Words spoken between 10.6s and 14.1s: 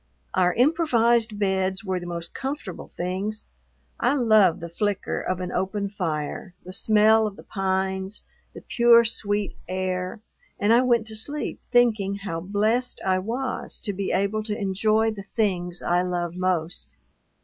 I went to sleep thinking how blest I was to